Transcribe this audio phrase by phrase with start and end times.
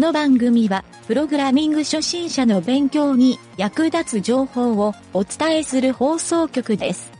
[0.00, 7.12] の番組は、プログラミング初心者の勉強に役立つ情報をお伝えする放送局です。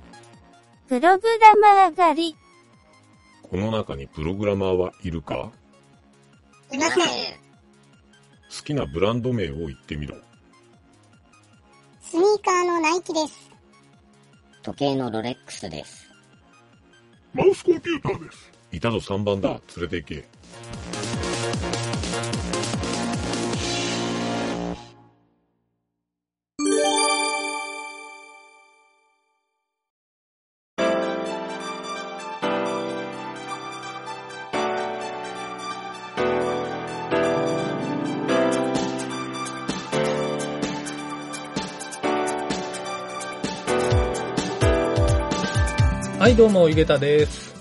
[0.89, 2.37] プログラマー狩り。
[3.43, 5.53] この中にプログラマーはいるか？
[6.73, 7.05] いません。
[7.05, 10.17] 好きなブランド名を言ってみろ。
[12.01, 13.51] スニーカーのナイキです。
[14.63, 16.09] 時計のロレックスです。
[17.35, 18.51] マウスコンピューターです。
[18.73, 19.49] いたぞ3番だ。
[19.49, 20.29] 連れて行け。
[46.31, 47.53] はい、どうも、ゆげたです。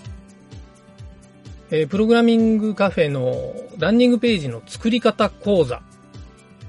[1.71, 3.33] えープログラミングカフェの
[3.79, 5.81] ランニングページの作り方講座。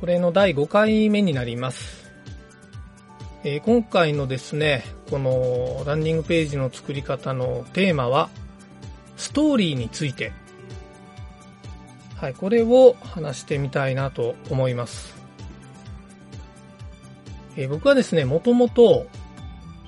[0.00, 2.10] これの第5回目になります。
[3.44, 8.30] えー今回のですね、このランニングページの作り方のテーマは、
[9.19, 10.32] ストーリーについて。
[12.16, 15.14] はい、これを話してみたいなと思います。
[17.58, 19.06] えー僕はですね、もともと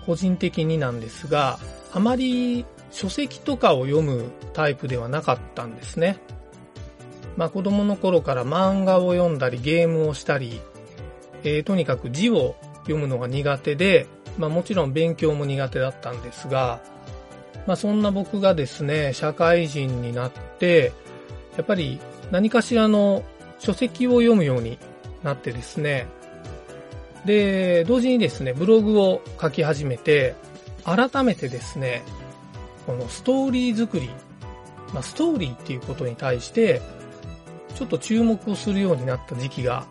[0.07, 1.59] 個人的になんですが、
[1.93, 6.19] あまり書籍とかを読むタイプではなかったんですね。
[7.37, 10.61] まあ子供の頃から漫画を読んだりゲームをしたり、
[11.45, 14.07] えーとにかく字を読むのが苦手で、
[14.39, 16.81] まあもちろん勉強も苦手だったんですが、
[17.67, 20.93] まあそんな僕がですね、社会人になって、
[21.57, 22.01] やっぱり
[22.31, 23.23] 何かしらの
[23.59, 24.79] 書籍を読むように
[25.23, 26.07] なってですね、
[27.25, 30.35] で、同時にですね、ブログを書き始めて、
[30.85, 32.03] 改めてですね、
[32.87, 34.11] このストーリー作り、
[34.93, 36.83] まあ、ストーリーっていうことに対して、
[37.75, 39.87] ちょっと注目をするようになった時期が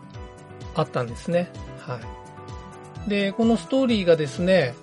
[0.74, 1.50] あったんですね。
[1.80, 1.98] は
[3.06, 3.10] い。
[3.10, 4.74] で、このストーリーがですね、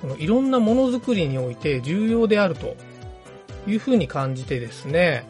[0.00, 2.76] そのいろんなものづくりにおいて重要であると
[3.66, 5.24] いうふうに感じてですね、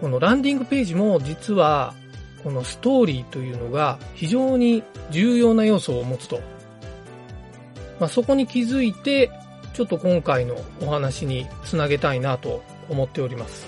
[0.00, 1.94] このランディングページも実は
[2.42, 6.40] このストーリーというのが非常に重要な要素を持つと。
[8.00, 9.30] まあ、そこに気づいて、
[9.74, 13.66] ちょっと今回のお話につなげたいなと思っております。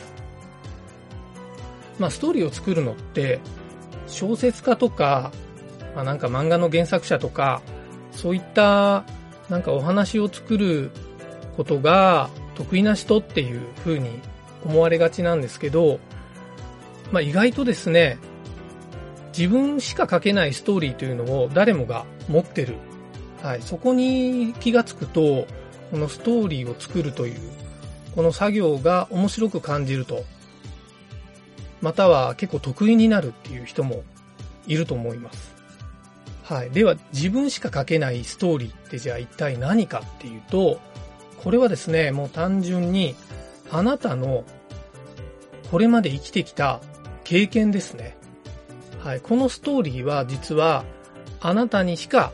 [1.99, 3.41] まあ、ストーリーを作るのって、
[4.09, 5.31] 小説家とか、
[5.95, 7.63] まあ、なんか漫画の原作者とか、
[8.11, 9.05] そういった
[9.49, 10.91] なんかお話を作る
[11.57, 14.21] ことが得意な人っていう風に
[14.65, 16.01] 思われがちなんですけど、
[17.13, 18.19] まあ、意外とですね、
[19.37, 22.77] 自分しか書けないストーリーというのを誰もが持ってる。
[23.43, 23.63] はい。
[23.63, 25.47] そこに気がつくと、
[25.91, 27.41] このストーリーを作るという、
[28.15, 30.25] この作業が面白く感じると。
[31.83, 34.05] または結構得意になるっていう人も
[34.67, 35.55] いると思います。
[36.45, 36.71] はい。
[36.71, 40.81] では、自分しか書けないストーリーってじゃあ一体何かっていうと、
[41.43, 43.17] これはですね、もう単純に、
[43.71, 44.45] あなたの
[45.71, 46.81] これまで生きてきた
[47.25, 48.17] 経験ですね。
[49.05, 49.21] はい。
[49.21, 50.87] このストーリーは実は
[51.41, 52.33] あなたにしか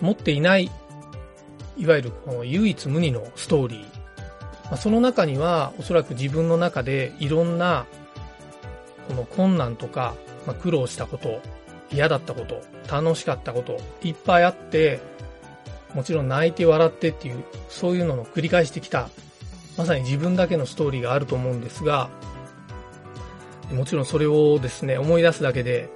[0.00, 0.68] 持っていない、
[1.76, 3.80] いわゆるこの唯一無二のストーリー。
[4.64, 7.86] まあ、その中にはおそらく自分の中でいろんな
[9.06, 10.14] この困難とか、
[10.48, 11.40] まあ、苦労したこと、
[11.92, 15.00] 嫌だったこと、楽しかったこと、いっぱいあって、
[15.94, 19.10] もちろん泣いて笑ってっていう、そういうのの繰り返してきた、
[19.76, 22.10] まさに自分だけのストーリーがあると思うんですが、
[23.72, 25.88] もちろんそれをですね、思い出すだけで、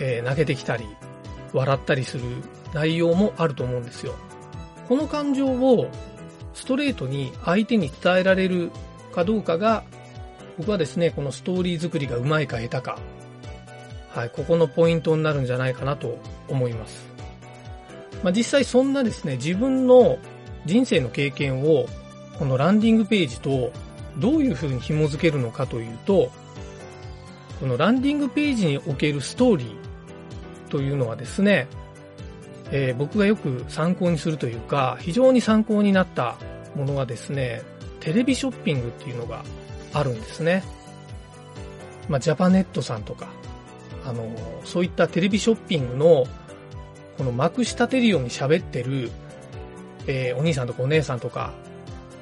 [0.00, 0.86] えー泣けてきたり、
[1.52, 2.24] 笑ったりする
[2.74, 4.14] 内容もあると思うんですよ。
[4.88, 5.88] この感情を
[6.54, 8.70] ストレートに相手に伝えられる
[9.14, 9.84] かどうかが、
[10.58, 12.98] 僕はですね、このストーリー作りがうまいか下手か、
[14.10, 16.18] はい、ここのポイントになるんじゃないかなと
[16.48, 17.06] 思います。
[18.22, 20.18] まあ、実際そんなですね、自分の
[20.66, 21.86] 人生の経験を、
[22.38, 23.72] このランディングページと
[24.18, 26.30] どういう風に紐づけるのかというと、
[27.62, 31.68] このランディングページにおけるストーリーというのはですね、
[32.72, 36.34] えー僕がよく参考にするというか、非常に参考になった
[36.74, 37.62] ものがですね、
[38.00, 39.44] テレビショッピングっていうのが
[39.94, 40.64] あるんですね。
[42.08, 43.28] まあ、ジャパネットさんとか、
[44.04, 44.28] あの、
[44.64, 46.26] そういったテレビショッピングの、
[47.16, 49.12] このまくし立てるように喋ってる、
[50.08, 51.52] えーお兄さんとかお姉さんとか、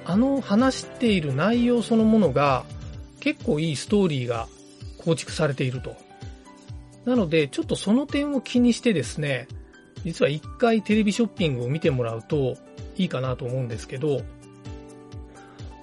[0.04, 2.66] あの話している内容そのものが、
[3.20, 4.46] 結構いいストーリーが
[5.00, 5.96] 構築されていると。
[7.04, 9.48] なので、ちょっとその点を気にしてですね、
[10.04, 12.56] 実は一回テレビショッピングを見てもらうと
[12.96, 14.22] いいかなと思うんですけど、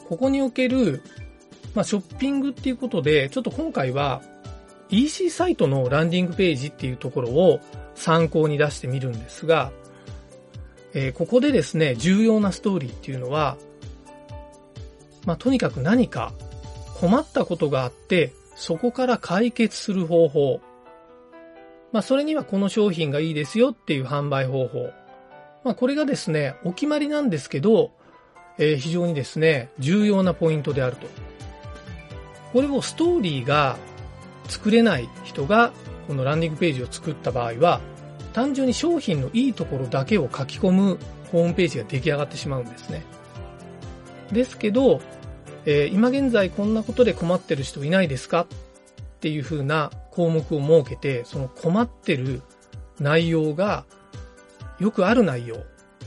[0.07, 1.01] ここにおける、
[1.75, 4.21] まあ、ショッピングっていうことで、ちょっと今回は、
[4.89, 7.59] EC サイトのランディングページっていうところを
[7.95, 9.71] 参考に出してみるんですが、
[10.93, 13.57] えー、ここでですね、重要なストーリーっていうのは、
[15.25, 16.31] まあ、とにかく何か
[16.95, 20.61] 困ったことがあって、そこから解決する方法。
[21.91, 24.89] まあ、それにはこの商品がいいですよっていう販売方法。
[25.63, 27.91] まあ、これがですね、お決まりなんですけど、
[28.57, 31.07] えー、非常にですね、重要なポイントであると。
[32.51, 33.77] これをストーリーが
[34.47, 35.71] 作れない人が
[36.07, 37.79] このランディングページを作った場合は、
[38.33, 40.97] 単純に商品のいいところだけを書き込む
[41.31, 43.03] ホームページが出来上がってしまうんですね。
[44.31, 44.99] ですけど、
[45.69, 48.47] えー、今現在こんなことで困ってる人いないですか？
[48.47, 52.41] っていう風な項目を設けて、その困ってる
[53.01, 53.83] 内容が
[54.79, 55.57] よくある内容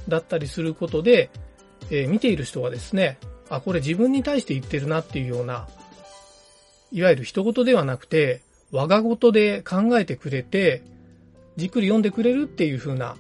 [0.09, 1.29] だったりすることで、
[1.91, 3.19] えー、見ている人はですね、
[3.51, 5.69] あ、これ自分に対して言ってるなっていうような、
[6.91, 8.41] いわゆる人事ではなくて、
[8.73, 10.83] 我が事で考えてくれて、
[11.57, 13.15] じっくり読んでくれるっていう風な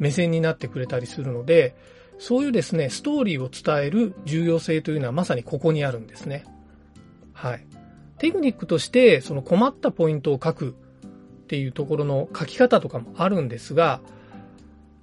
[0.00, 1.76] 目線になってくれたりするので、
[2.18, 6.44] そういうですね、ストーリーを伝える重要性というのはまさにここにあるんですね。
[7.32, 7.66] はい。
[8.18, 14.00] テクニックとして、その困ったポイントを書くっていうところの書き方とかもあるんですが、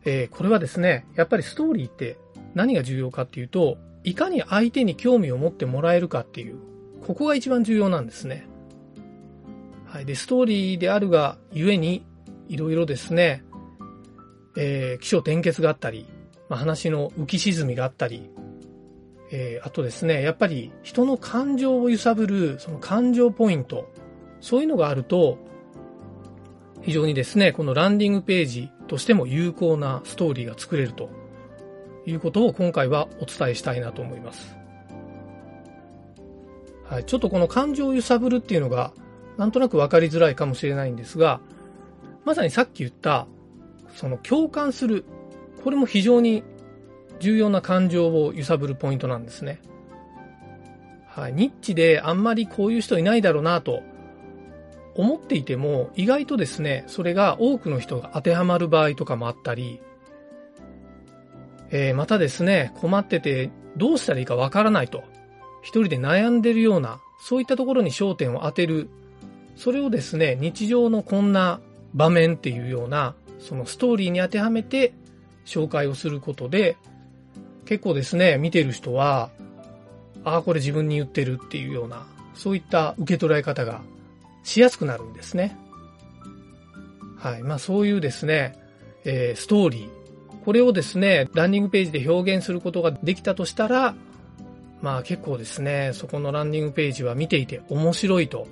[0.04, 2.18] えー、これはですね、やっぱりストーリーって
[2.54, 6.58] 何が重要かっていうと、いかに相手に興味を持ってもらえるかっていう、
[7.08, 8.48] ここが一番重要なんですね。
[9.86, 10.06] はい。
[10.06, 12.06] で、ストーリーであるがゆえに、
[12.48, 13.44] いろいろですね、
[14.56, 16.06] えー、気象転結があったり、
[16.50, 18.30] まあ、話の浮き沈みがあったり、
[19.32, 23.92] えー、あとですね、やっぱり人の感情を揺さぶる、その感情ポイント、
[24.42, 25.38] そういうのがあると、
[26.82, 31.10] 非常にですね、このランディングページとしても有効なストーリーが作れると
[32.06, 34.56] いうことを今回はお伝えしたいなと思います。
[36.84, 38.94] はい、ちょっとこの感情を揺さぶるっていうのが
[39.38, 41.42] なんとなくわかりづらいかもしれないんですが、
[42.24, 43.28] まさにさっき言った
[43.96, 45.06] その共感する、
[45.66, 46.44] これも非常に
[47.20, 49.60] 重要な感情を揺さぶるポイントなんですね。
[51.08, 53.82] はい、ニッチであんまりこういう人いないだろうなと
[54.94, 59.82] 思っていても、意外とですね、それが多くの人が当てはまる場合とかもあったり、
[61.72, 65.04] えー、またですね、困っててどうしたらいいかわからないと、
[65.64, 68.88] 一人で悩んでるような、そういったところに焦点を当てる、
[69.56, 71.60] それをですね、日常のこんな
[71.96, 74.94] 場面っていうような、そのストーリーに当てはめて
[75.46, 76.78] 紹介をすることで、
[77.66, 79.30] 結構ですね、見てる人は、
[80.24, 83.82] ああ、これ自分に言ってるっていうような、そういった受け捉え方が
[84.44, 85.58] しやすくなるんですね。
[87.18, 87.44] はい。
[87.44, 88.58] まあそういうですね、
[89.04, 89.90] えー、ストーリー。
[90.44, 93.96] これをですね、ランニングページで表現することができたとしたら、
[94.82, 98.48] まあ結構ですね、そこのランニングページは見ていて面白いと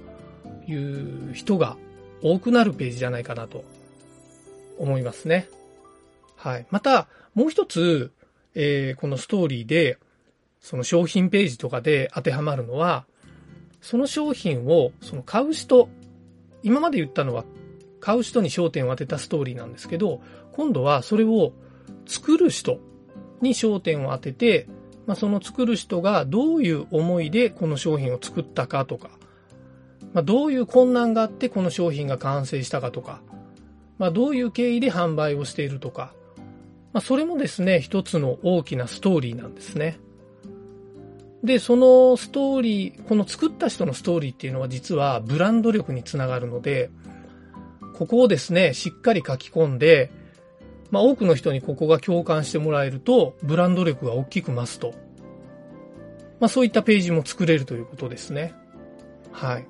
[0.68, 1.78] いう人が
[2.24, 3.64] 多くなるページじゃないかなと
[4.80, 5.48] 思いますね。
[6.44, 6.68] はい。
[6.72, 8.12] また、もう一つ、
[8.54, 9.98] えー、このストーリーで、
[10.60, 13.06] その商品ページとかで当てはまるのは、
[13.80, 15.88] その商品をその買う人、
[16.62, 17.46] 今まで言ったのは
[18.02, 20.20] 買う人に焦点を当てたストーリーなんですけど、
[20.52, 21.54] 今度はそれを
[22.06, 22.80] 作る人
[23.40, 24.68] に焦点を当てて、
[25.06, 29.12] まあ、その作る人がどういう思いでこの商品を作ったかとか、
[30.12, 33.22] まあ、どういう困難があってこの商品が完成したかとか、
[33.98, 36.14] まあ、どういう経緯で販売をしているとか、
[36.94, 40.00] まあ、それもですね、一つの大きなストーリーなんですね。
[41.44, 46.90] で、そのストーリー、この作った人のストーリーっていうのは実はブランド力につながるので、
[47.94, 50.12] ここをですね、しっかり書き込んで、
[50.90, 54.94] まあ多くの人にここが共感してもらえると、ブランド力が大きく増すと。
[56.40, 58.54] まあそういったページも作れるということですね。
[59.32, 59.66] はい。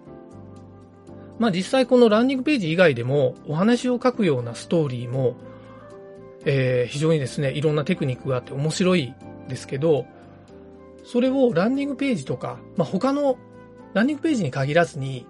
[1.39, 5.37] まあ実際このランディングページ以外でもお話を書くようなストーリーも、
[6.45, 9.13] えー、非常にですね、いろんなテクニックがあって面白い
[9.47, 10.05] ですけど、
[11.03, 13.37] それをランディングページとか、まあ、他の
[13.93, 15.25] ランディングページに限らずに、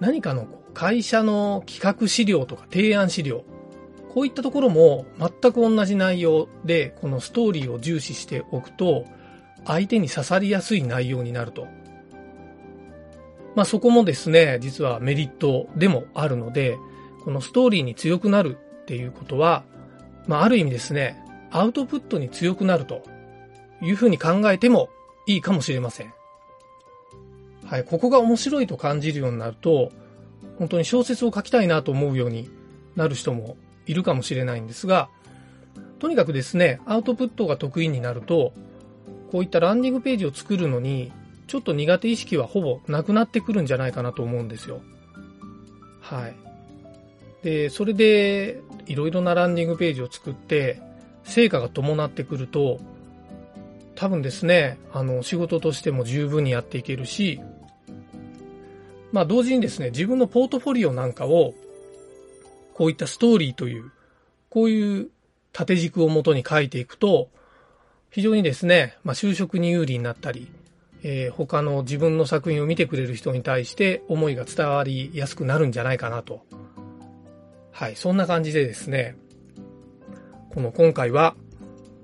[0.00, 3.44] 何かの会社の企画資料とか提案資料、
[4.12, 9.04] こういったところも全く同じ内容で、このストーリーを重視しておくと、
[9.64, 11.66] 相手に刺さりやすい内容になると。
[13.54, 16.76] まあそこもですね、実はメリットでもあるので、
[17.24, 19.64] このストーリーに強くなるっていうことは、
[20.26, 23.02] まあある意味ですね、アウトプットに強くなると
[23.82, 24.88] いうふうに考えても
[25.26, 26.12] いいかもしれません。
[27.64, 29.90] はい、ここが面白いと感じるようになると、
[30.58, 32.50] 本当に小説を書きたいなと思うように
[32.96, 35.08] なる人もいるかもしれないんですが、
[35.98, 38.52] とにかくですね、アウトプットが得意になると、
[39.30, 41.12] こういったランディングページを作るのに、
[41.46, 44.80] ちょっと苦手意識はほぼなくなってくるんじゃないかなと思うんですよ。
[46.00, 46.34] はい。
[47.42, 50.80] で、それで、いろいろなランディングページを作って、
[51.24, 52.80] 成果が伴ってくると、
[53.94, 57.40] 多分ですね、あの、仕事としても十分にやっていけるし、
[59.12, 61.54] まあ同時にですね、自分のポートフォリオなんかを、
[62.74, 63.92] こういったストーリーという、
[64.48, 65.08] こういう
[65.52, 67.28] 縦軸をもとに書いていくと、
[68.10, 70.50] 非常にですね、まあ就職に有利になったり、
[71.02, 76.44] えー他の自分の作品を見てくれる人に対して思いが伝わりやすくなるんじゃないかなと。
[77.82, 79.16] はい、そんな感じでですね、
[80.50, 81.34] この今回は、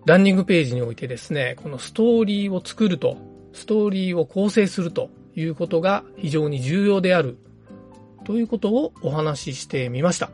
[0.06, 3.16] ランニングページにおいてですね、このストーリーを作ると、
[3.52, 7.38] ストーリーを構成するということが非常に重要である
[8.24, 10.32] ということをお話ししてみました。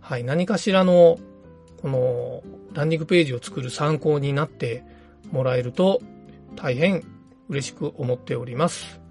[0.00, 1.18] はい、何かしらの、
[1.82, 4.84] この、ランニングページを作る参考になって
[5.32, 6.00] もらえると
[6.56, 7.04] 大変
[7.50, 9.02] 嬉しく思っております。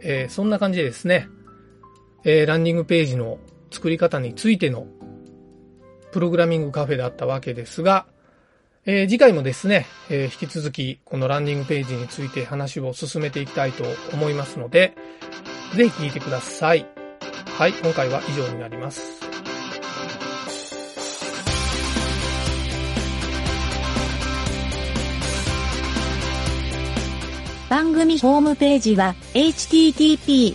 [0.00, 1.28] えーそんな感じでですね、
[2.24, 3.38] えーランニングページの
[3.70, 4.86] 作り方についての
[6.12, 8.06] プログラミングカフェだったわけですが、
[8.84, 14.94] えー次回もですね、えー引き続きこのランディングページについて話を進めていきたいと思いますので、
[15.74, 16.86] ぜひ聞いてください。
[17.58, 19.20] はい、今回は以上になります。
[27.68, 30.54] 番組ホームページは http://